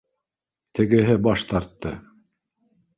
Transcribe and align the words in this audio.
Тегеһе 0.79 1.19
баш 1.29 1.47
тартты 1.53 1.95